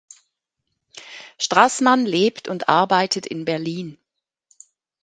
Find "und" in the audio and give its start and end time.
2.47-2.67